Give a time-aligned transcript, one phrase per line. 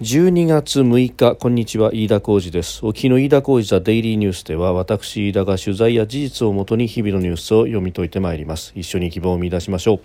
[0.00, 2.86] 12月6日こんにちは飯田浩二です。
[2.86, 8.72] 沖の飯田浩二ザデイリーニュースでは私飯田が取材や事実をもとに日々のニュースを読み解いてまいります。
[8.74, 10.00] 一緒に希望を見出しましょう。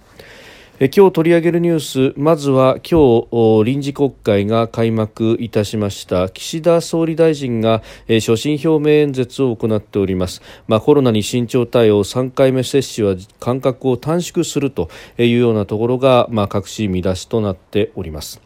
[0.81, 6.27] え今日取り上げるニュースまずは今日臨時国会が開幕いたしました。
[6.27, 18.41] 岸田総理大臣が、え所信表明演説を行っております、まあ、コロナに慎重対応3回目接種は間隔を短縮するというようなところが、まあ、隠し見出しとなっております。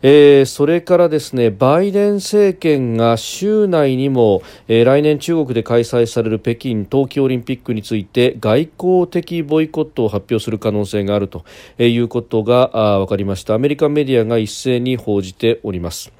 [0.00, 11.44] えー、それからですねバイデン政権が週内にも、えー、来年中国で開催される北京冬季オリンピックについて外交的ボイコットを発表する可能性があると
[11.78, 16.12] いうことが分かりましたアメリカメディアが一斉に報じております。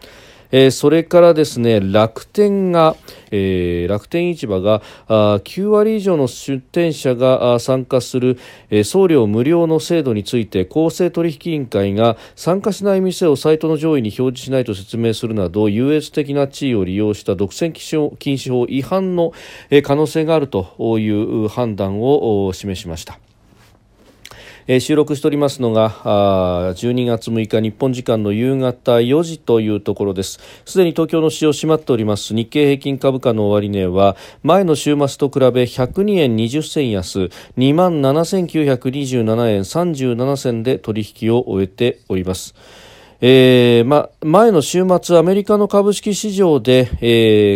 [0.51, 2.97] えー、それからですね楽天が、
[3.31, 8.39] えー、楽天市場があ9割以上の出店者が参加する、
[8.71, 19.33] えー、送料無料の制度について公正取引委員会が参加しない店をサイトの上位に表示しないと説明するなど優越的な地位を利用した独占禁止法違反の、
[19.83, 23.19] 可能性があるという判断を示しました。
[24.71, 25.89] え収録しておりますのが
[26.75, 30.41] 12月6日日本時間の夕方4時というところです。
[30.67, 32.35] すでに東京の市場閉まっております。
[32.35, 42.55] 日経平均株価の終値は前の週末と比べ102円20銭安2万7927円37銭で取引を終えております。
[43.21, 47.07] えーま、前の週末、アメリカの株式市場で、え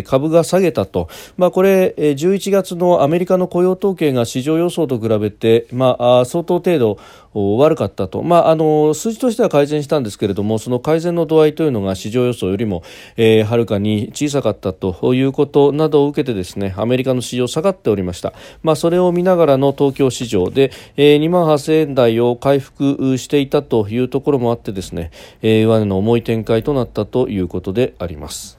[0.00, 6.98] ー、株が下げたと、まあ、これ、11月のアメリカの雇用統計が市場予想と比べて、まあ、相当程度
[7.34, 12.82] 悪かったと、まあ、あの数字としては改善したんですけれどもその改善の度合いというのが市場予想よりも、
[13.16, 28.58] えー、はるかに小さかったということなどを受けてですねアメリカの市場下がっておりました、まあ、それを見ながらの東京市場で、えー、2万8000円台を回復していたというところもあってですね、え、上値の重い展開となったということであります。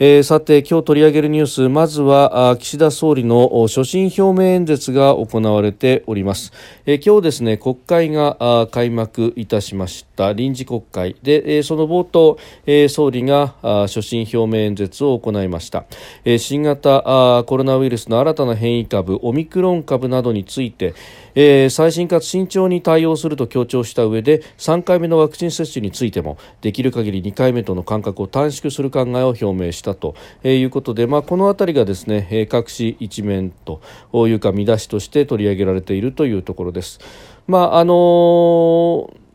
[0.00, 6.52] えー、さて今日取り上げるニュースまずは岸田総理の所信表明演説が行われております、
[6.86, 13.54] えー、今日ですね国会が開幕いたしましたた臨時国会で、え、その冒頭、え、総理が
[13.86, 15.84] 所信表明演説を行いました、
[16.24, 20.94] え、新型コロナウイルスの新たな変異株オミクロン株などについて、
[21.36, 33.80] え、最新かつ慎重に対応すると強調した上で3回目のワクチン接種についてもできる限り2回目との間隔を短縮する考えを表明したということで、まあ、この辺りがですね各紙一面と
[34.26, 36.98] いうか見出しとして取り上げられているというところです。
[37.46, 39.27] まああのー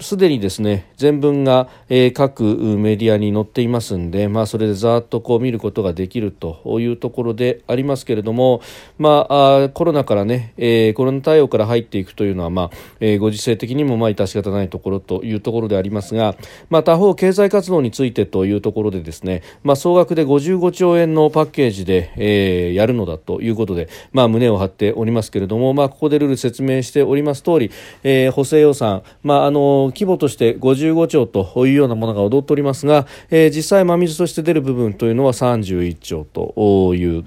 [0.00, 2.42] すでにですね全文が、えー、各
[2.78, 8.62] メディアに載っていますんで、まあ、それでざーっとこう見ることができるというところでありますけれども、
[8.98, 16.36] まあ、あコロナからね、えー、コロナ対応から入っていくというのは、まあえー、ご時世的にもまあ致し方ないところというところでありますが、
[16.68, 27.70] まあ、他方経済活動についてというところでですね、まあ、総額で55兆円のパッケージで、えー、やるのだということで、まあ、胸を張っておりますけれども、まあ、ここでルール説明しております通り、
[28.02, 37.24] えー、補正予算、まあ、あの規模として55兆というようなものが踊っておりますが、えー、実際真水として出る部分というのは31兆という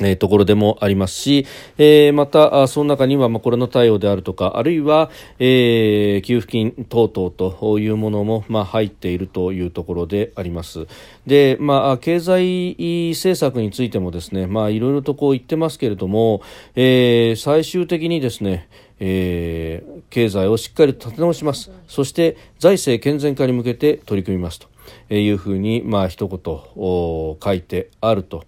[0.00, 1.46] えー、ところでもありますし、
[1.78, 5.08] えー、またその中には、まあ、コロナ対応であるとかあるいは、
[5.38, 10.88] えー、給付金等々というものも、まあ、入っているというところであります。
[11.28, 12.74] で、まあ、経済
[13.12, 16.42] 政策についてもですね、まあ、いろいろとこう言ってますけれども、
[16.74, 18.68] えー、最終的にですね
[19.00, 21.70] えー、経済をしっかり立て直します。
[21.88, 24.74] そして財政健全化に向けて取り組みますと。
[25.10, 28.44] いうふうに、まあ一言書いてあると。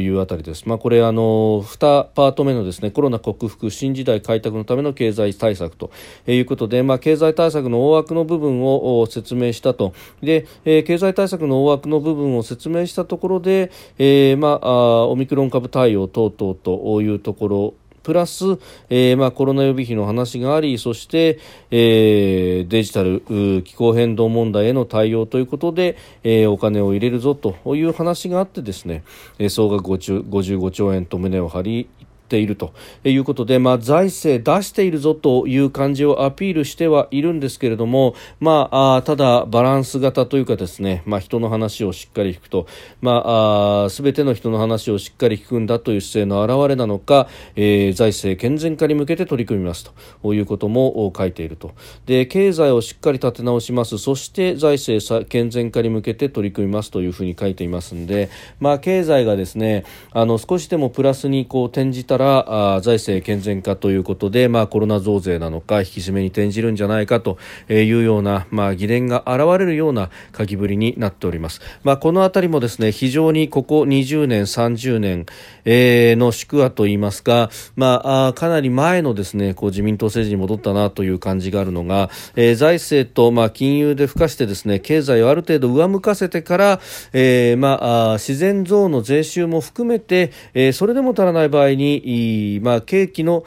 [0.00, 0.66] いうあたりです。
[0.66, 5.90] まあ、これあの2パート目のですねコロナ克服新時代開拓のための経済対策と
[6.26, 9.92] いうことで、まあ、経済対策の大枠の部分を説明したと。
[10.22, 17.74] で、え、経済対策の大枠の部分を説明したところで、えー、まあ、オミクロン株対応等々というところ
[18.06, 18.44] プラス、
[18.88, 21.40] えーまあ、コロナ予備費の話がありそして、
[21.72, 23.20] えー、デジタル
[23.64, 29.02] 気候変動問題への対応ということで、えー、お金を入れるぞという話があってですね、
[29.48, 31.88] 総額55兆円と胸を張り
[32.26, 32.74] ていると
[33.04, 42.66] いうことで、まあ、財政出しているぞという感じをアピールしてはいるんですけれども、まあ、あただバランス型というかですね、まあ、人の話をしっかり聞くと、
[43.00, 49.90] まあ、あ全ての人の話をしっかり聞くんだという姿勢の表れなのか、えー、財政健全化に向けて取り組みます
[50.22, 51.72] ということも書いていると。
[52.06, 53.98] で経済をしっかり立て直します。
[53.98, 58.30] そして財政健全化に向けて取り組みますというふうに書いていますので、
[58.60, 71.60] まあ、経済がですねあの少しでもプラスにこう転じたしたら財政健全化ということで、まあ、コロナ増税なのか引き締めに転じるんじゃないかというような、まあ、疑念が現れるような書きぶりになっております。
[71.84, 75.26] まあ、このあたりもですね非常にここ20年、30年、
[75.64, 86.80] えー、の宿話といいますか、まあ、かなり前のですねこう自民党政治に戻ったなという感じがあるのが、えー、財政と、まあ、金融で付加してですね経済をある程度上向かせてから、
[87.12, 92.02] えーまあ、自然増の税収も含めて、えー、それでも足らない場合に、
[92.62, 93.44] まあ、景気の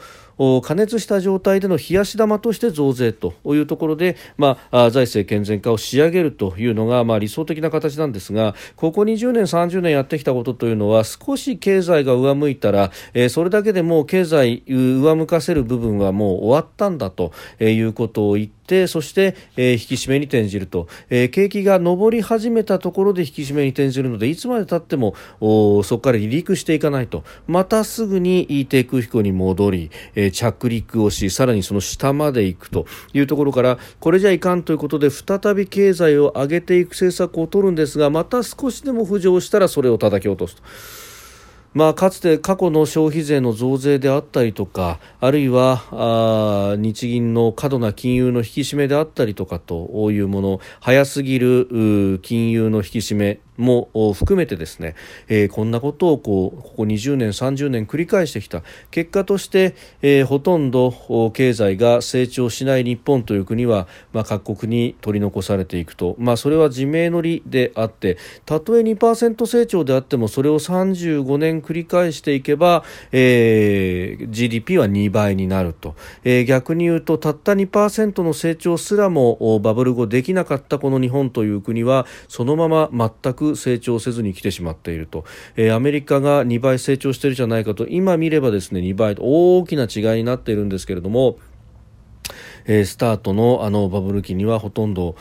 [0.62, 27.24] 加熱した状態での冷やし玉として増税というところで、まあ、財政健全化を仕上げるというのが、まあ、理想的な形なんですがここ20年、30年やってきたことというのは少し経済が上向いたら、えー、それだけでもう経済上向かせる部分はもう終わったんだということを言ってそして、えー、引き締めに転じると、えー、景気が上り始めたところで引き締めに転じるのでいつまでたってもそこから離陸していかないと。
[27.46, 40.62] またすぐに低空飛行に戻り、えー、着陸をしさらにその下まで行くというところからこれじゃいかんということで再び経済を上げていく政策を取るんですがまた少しでも浮上したらそれを叩き落とすと。
[41.72, 54.94] まあ、かつて過去の消費税の増税であったりとかあるいはあ日銀の過度な金融の引き締めであったりとかというもの早すぎる金融の引き締めも含めてですね、
[55.28, 58.62] えー、こんなことをこうここ20年、30年繰り返してきた。
[58.90, 85.24] 結果として、えー、ほとんど経済が成長しない日本という国は、まあ、各国に取り残されていくと、まあ、それは自明の理であってたとえ2%成長であってもそれを35年繰り返していけば、えー、GDP は2倍になると、えー、逆に言うとたった2%の成長すらもバブル後できなかったこの日本という国はそのまま全く成長せずに来てしまっていると、
[85.56, 91.38] えー、アメリカが2倍成長してるじゃないかと今見ればですね2倍と大きな違いになっているんですけれども
[92.66, 95.16] えー、スタートのあのバブル期にはほとんど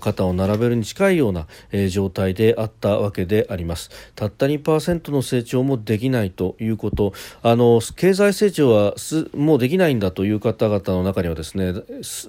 [0.00, 3.90] 肩を並べるに近いような、えー、状態であったわけであります。
[4.14, 7.12] たった2%の成長もできないということ。
[7.42, 11.74] あの経済成長はすもうできないんだという方々の中にはですね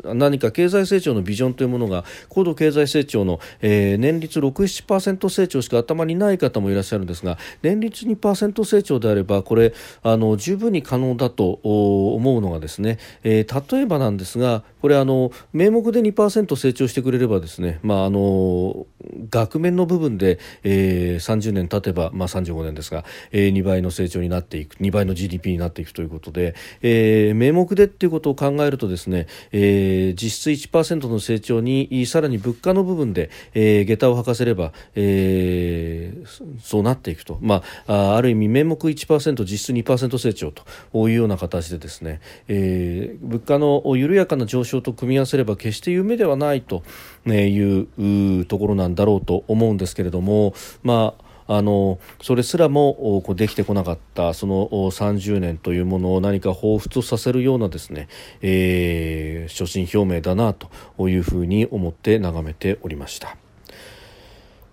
[0.04, 18.86] 何か経済成長のビジョンというものが高度経済成長の、えー、年率6、7%成長しか頭にない方もいらっしゃるんですが年率2%成長であればこれあの十分に可能だと思うのがですね、えー、例えばなんですですがこれあの名目で2%成長してくれればですね、まあ、あの
[19.30, 46.83] 額面の部分で、えー、30年経てば、まあ、35年ですが、えー、2倍の成長になっていく2倍の GDP になっていくということで、えー、名目でっていうことを考えるとですね、えー、実質1%の成長にさらに物価の部分で、えー、下駄を履かせれば、えー、そうなっていくと、まあ、ある意味名目1%実質2%成長というような形でですね、えー、物価の緩ややかな上昇と組み合わせれば決して夢ではないと
[47.25, 58.07] いうところなんだろうと思うんですけれども、まああのそれすらもこうできてこなかったその30年というものを何か彷彿させるようなですね、
[58.42, 60.69] えー、所信表明だなと
[61.10, 63.49] いうふうに思って眺めておりました。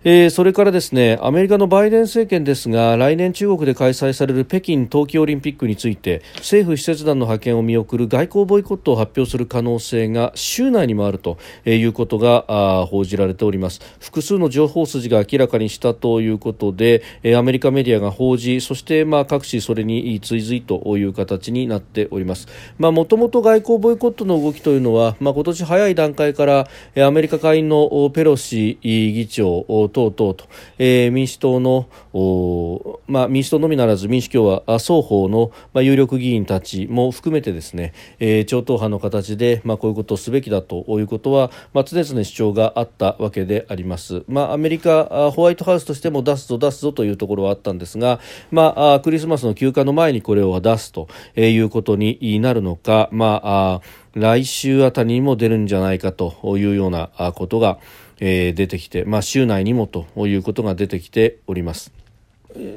[0.09, 13.81] えー、それからですねアメリカのバイデン政権ですが来年中国で開催される北京冬季オリンピックについて政府使節団の派遣を見送る外交ボイコットを発表する可能性が週内にもあるということが報じられております。
[13.99, 17.03] 複数の情報筋が明らかにしたということで
[17.37, 22.47] アメリカメディアが報じそしてまあ各紙それに追随という形になっております。
[22.79, 26.67] もともと外交ボイコットの動きというのは、まあ、今年早い段階から
[27.05, 29.65] アメリカ下院のペロシ議長
[29.97, 30.45] 等々と、
[30.77, 31.89] えー、民主党の、
[33.07, 44.23] まあ、民主党のみならず民主共和双方の、まあ、有力議員たちも含めてですね、えー、超党派の形で、まあ、こういうことをすべきだということは、まあ、常々主張があったわけであります。
[44.27, 48.19] まあ、アメリカホワイトハウスとしても出すぞ出すぞというところはあったんですが、
[48.51, 53.81] まあ、クリスマスの休暇の前にこれを出すということになるのか、まあ、
[54.13, 57.79] 来週あたりにも出るんじゃないかというようなことが、
[58.19, 61.91] えー、出てきて、まあ、週内にもということが出てきております。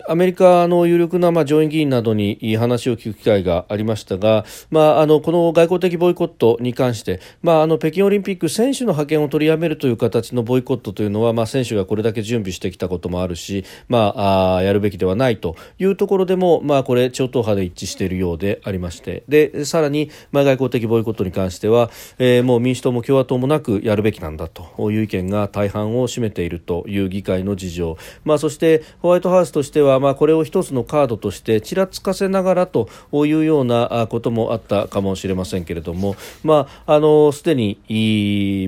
[0.09, 19.25] アメリカの有力なまあ上院議員などに話を聞く機会がありましたが、まあ、あのこの外交的ボイコットに関して、まあ、あの北京オリンピック選手の派遣を取りやめるという形のボイコットというのは、まあ、選手がこれだけ準備してきたこともあるし、まあ、あやるべきではないというところでも、まあ、これ超党派で一致しているようでありまして。
[19.29, 37.79] でさらに、まあ、外交的ボイコットに関しては、えー、もう民主党も共和党もなくやるべきなんだという意見が大半を占めているという議会の事情、まあ、そしてホワイトハウスとしてしては、まあ、これを一つのカードとしてちらつかせながらというようなこともあったかもしれませんけれども、まあ、あのすでに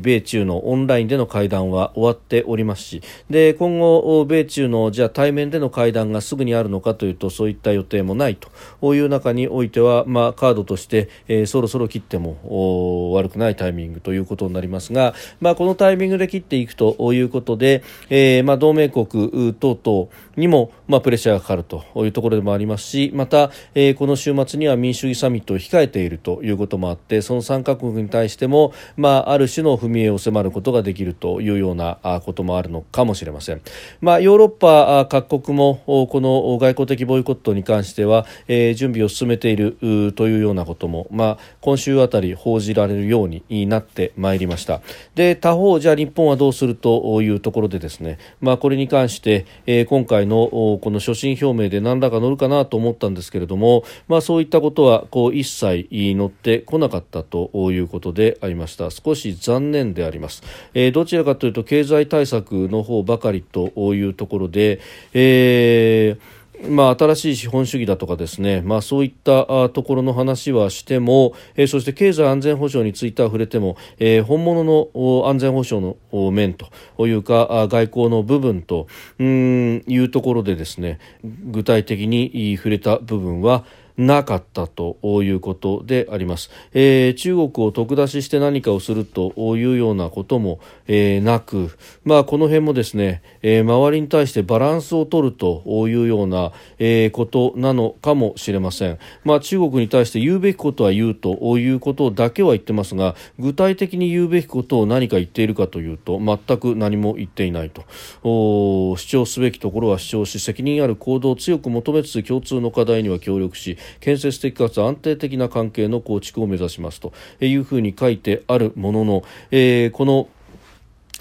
[0.01, 8.37] 米中のオンラインでの会談は終わっておりますしで今後、米中のじゃ対面での会談がすぐにあるのかというとそういった予定もない
[8.81, 33.63] という中においては、まあ、カードとして、えー、そろそろ切っても悪くないタイミングということになりますが、まあ、このタイミングで切っていくということで、えーまあ、同盟国等々にも、まあ、プレッシャーがかかるというところでもありますしまた、えー、この週末には民主主義サミットを控えているということもあってその参加国に対しても、まあ、ある種の踏み絵を迫ることができるというようなこともあるのかもしれません、
[34.01, 44.83] まあ、ヨーロッパ各国もこの外交的ボイコットに関しては、えー、準備を進めているというようなことも、まあ、今週あたり報じられるようになってまいりました。
[45.15, 58.91] で他方じゃあ日本はどうするというところでですね、まあ、これに関して、えー、今回のこの所信表明で何らか乗るかなと思ったんですけれども、まあ、そういったことはこう一切乗ってこなかったということでありました。
[58.91, 60.43] 少し残念であります、
[60.75, 64.81] えー、どちらかというと経済対策の方ばかりというところで、
[65.15, 78.87] えーまあ、新しい資本主義だとかですね、まあ、そういったところの話はしても、えー、そして経済安全保障については触れても、えー、本物の安全保障の面というか外交の部分と
[79.19, 83.65] うんいうところでですね具体的に触れた部分は
[83.97, 107.85] なかったということであります、えー、中国を得出しして何かをするというようなことも、えー、なく、まあ、この辺もですね、えー、周りに対してバランスを取るというような、え、ことなのかもしれません、まあ、中国に対して言うべきことは言うということだけは言ってますが具体的に言うべきことを何か言っているかというと全く何も言っていないと。
[108.23, 120.29] 主張すべきところは主張し責任ある行動を強く求めつつ共通の課題には協力し建設的かつ安定的な関係の構築を目指しますというふうに書いてあるものの、えー、この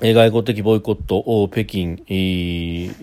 [0.01, 1.99] 外交的ボイコット北京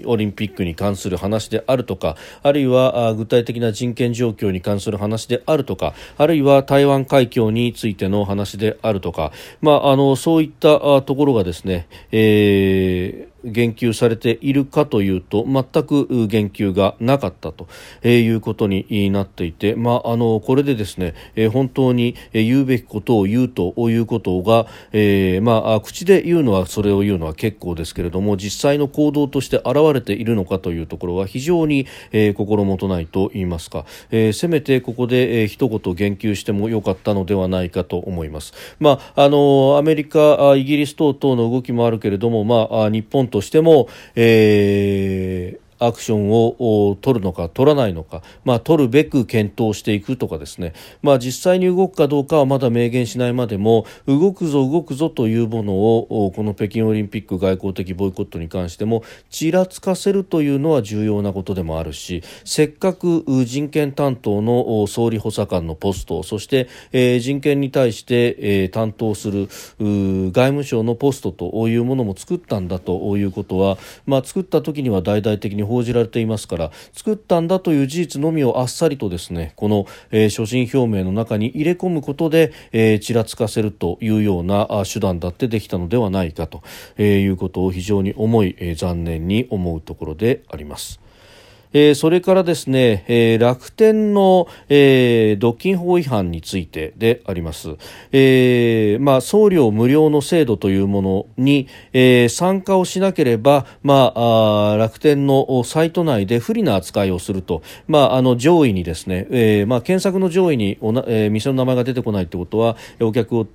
[0.04, 17.68] オリンピックに関する話であるとかあるいは具体的な人権状況に関する話であるとかあるいは台湾海峡についての話であるとか、まあ、あのそういったところがですね、えー言及されているかというと全く言及がなかったと
[18.04, 21.14] いうことになっていて、まあ、あのこれでですね
[21.52, 38.52] 本当に言うべきことを言うということが、えー、まあ、口で言うのはそれを言うのは結構ですけれども実際の行動として現れているのかというところは非常に、えー、心もとないと言いますか、えー、せめてここで、えー、一言言及してもよかったのではないかと思います。
[38.80, 86.62] まあ、あのアメリカ、イギリス等々の動きもあるけれども、まあ、日本としても、えーアクションを取るのか取らないのか、まあ、取るべく検討していくとかですね、まあ、実際に動くかどうかはまだ明言しないまでも動くぞ動くぞというものをこの北京オリンピック外交的ボイコットに関してもちらつかせるというのは重要なことでもあるしせっかく人権担当の総理補佐官のポストそして、え、人権に対して、え、担当する外務省のポストというものも作ったんだということは、まあ、作った時には大々的に報じられていますから作ったんだという事実のみをあっさりとですねこの、えー、所信表明の中に入れ込むことで、えー、ちらつかせるというような手段だってできたのではないかと、
[86.96, 91.00] えー、いうことを非常に思い、えー、残念に思うところであります。
[91.72, 97.76] えー、それからですね、えー、楽天の、えー、独禁法違反についてであります、
[98.12, 113.46] えーまあ、送料無料の制度というものに、えー、参加をしなければ、まあ、あ楽天のサイト内で不利な扱いをすると、まあ、あの上位にですね、えーまあ、検索の上位におな、えー、店の名前が出てこないということはお客を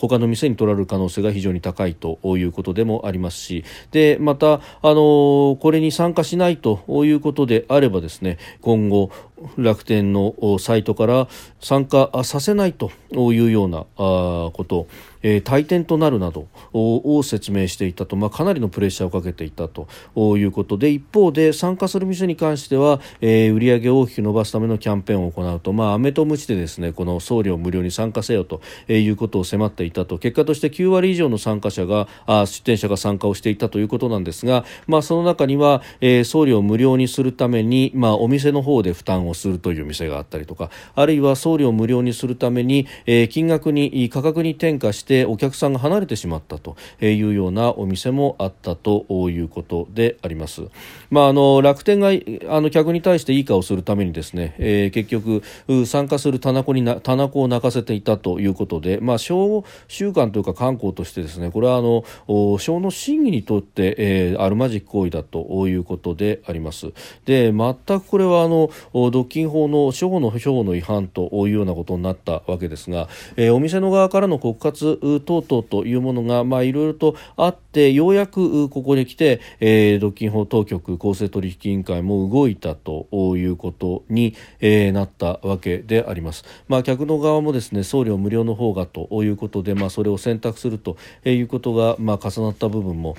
[0.00, 3.64] 他の店に取られる可能性が非常に高いということでもありますし。
[3.92, 9.10] でまた、あのこれに参加しないということことであればですね今後
[9.56, 11.28] 楽天のサイトから
[11.60, 14.86] 参加させないというようなこと
[15.22, 19.88] えー、退店となるなどを説明していたと、まあ、かなりのプレッシャーをかけていたと
[20.36, 30.18] いうことで一方で参加する店に関しては、えー、売り上げを大きく伸ばすためのキャンペーンを行うと、まあ、飴とムチでですねこの送料無料に参加せよということを迫っていたと。
[30.18, 50.62] 結果として9割以上の参加者があ出店者が参加をしていたということなんですが、まあ、その中には、えー、送料無料にするために、まあ、お店の方で負担談をするという店があったりとかあるいは送料無料にするために、えー、金額に価格に転嫁してお客さんが離れてしまったというようなお店もあったということであります。
[51.10, 55.42] まあ、あの楽天があの客に対していい顔するためにですね、えー、結局
[55.86, 66.92] 参加する棚子にな棚子を泣かせていたということで、まあ、小習慣というか観光としてですねこれはあの小の審議にとって、えー、あるまじき行為だということであります。
[67.24, 68.70] で全くこれはあの
[69.16, 83.06] 独禁法の初歩の初歩の違反というようなことになったわけですが、えー、お店の側からの告発等々というものがまあいろいろとあってようやくここに来て、えー、独禁法当局公正取引委員会も動いたと
[83.38, 86.44] いうことに、えー、なったわけであります。
[86.68, 93.16] まあ、客の側もですね送料無料の方がということで、まあ、それを選択するということが、まあ、重なった部分も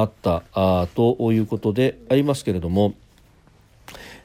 [0.00, 2.94] あったあということでありますけれども。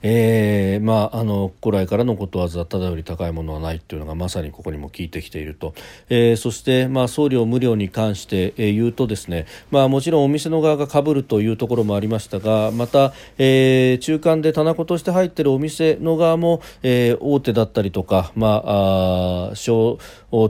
[0.01, 5.74] えー、まあ、あの古来からのことわざただより高いものはないというのがまさにここにも効いてきていると、
[6.10, 20.00] えー、そして、まあ、送料無料に関して、えー、言うとですね、まあ、もちろんお店の側がかぶるというところもありましたがまた、えー、中間で棚子として入っているお店の側も、えー、大手だったりとか、まあ、あ小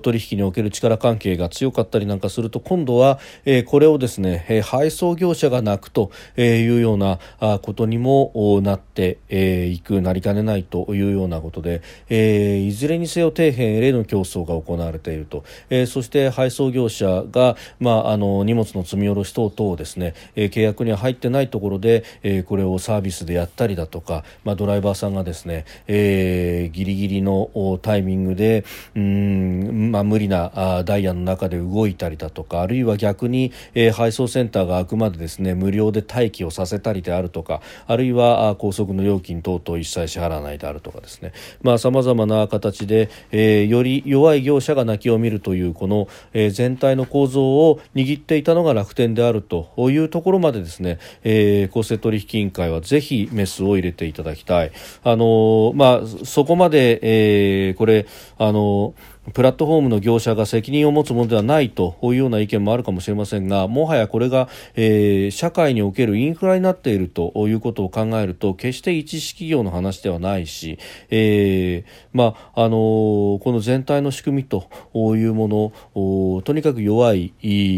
[0.01, 7.19] 取引における力関係が強かったりなんかすると今度は、え、これをですね、え、配送業者が泣くというような
[7.61, 27.49] ことにもなって、いくなりかねないというようなことで、え、いずれにせよ底辺への競争が行われていると、え、そして配送業者が、まあ、あの荷物の積み下ろし等々ですね、え、契約には入ってないところで、え、これをサービスでやったりだとか、まあ、ドライバーさんがですね、えー、ギリギリの
[27.81, 41.33] タイミングでうん、まあ、無理なダイヤの中で動いたりだとかあるいは逆に、えー、配送センターがあくまでですね無料で待機をさせたりであるとかあるいは高速の料金等々一切支払わないであるとかですね
[41.77, 54.71] さまざ、まな形で、えー、より弱い業者が泣きを見るというこの、えー、全体の構造を握っていたのが楽天であるというところまでですね、えー、公正取引委員会はぜひメスを入れていただきたい。
[55.03, 58.05] あのまあ、そこまで、え、これ
[58.37, 58.93] あの
[59.33, 77.33] プラットフォームの業者が責任を持つものではないというような意見もあるかもしれませんがもはやこれが、えー、社会におけるインフラになっているということを考えると決して一式業の話ではないし、えーまああのー、この全体の仕組みというものとにかく弱い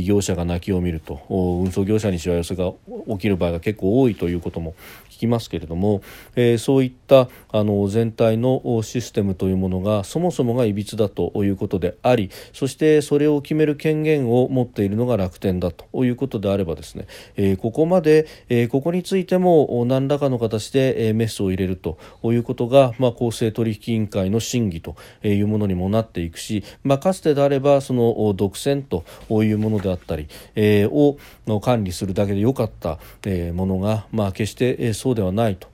[0.06, 2.72] 業者が泣きを見ると運送業者にしわ寄せが
[3.10, 4.76] 起きる場合が結構多いということも
[5.22, 6.02] きますけれども、
[6.36, 29.04] えー、そういったあの全体のシステムというものがそもそもがいびつだということでありそしてそれを決める権限を持っているのが楽天だということであればですね、えー、ここまで、えー、ここについても何らかの形で、え、メスを入れるということが、まあ、公正取引委員会の審議というものにもなっていくし、まあ、かつてであればその独占と
[29.44, 35.68] いうものであったり、えー、を管理するだけでよかった、え、ものが、まあ、決して、えー、そうではないと。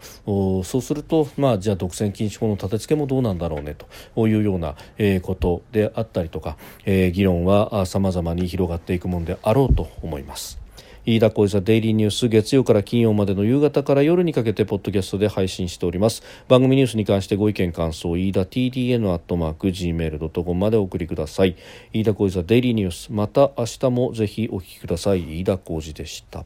[0.63, 3.75] そうすると、まあ、じゃあ独占禁止法の立て付けもどうなんだろうね
[4.15, 10.59] というような、えー、ことであったりとか、えー、議論は様々に広がっていくものであろうと思います。
[11.05, 16.23] 飯田浩司デイリーニュース月曜から金曜までの夕方から夜にかけてポッドキャストで配信しております。
[16.49, 21.55] 番組ニュースに関してご意見感想飯田 TDN アットマーク Gmail.com までお送りください。
[21.93, 25.39] 飯田浩司デイリーニュースまた明日もぜひお聞きください。
[25.39, 26.43] 飯田浩司でした。